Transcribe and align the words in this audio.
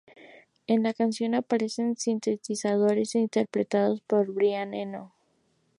En 0.65 0.81
la 0.81 0.95
canción 0.95 1.35
aparecen 1.35 1.95
sintetizadores 1.95 3.13
interpretados 3.13 4.01
por 4.01 4.33
Brian 4.33 4.73
Eno. 4.73 5.13